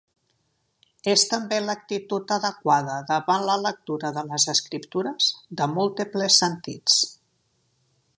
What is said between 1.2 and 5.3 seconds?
també l'actitud adequada davant la lectura de les Escriptures,